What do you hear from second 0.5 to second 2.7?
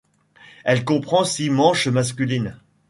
Elle comprend six manches masculines.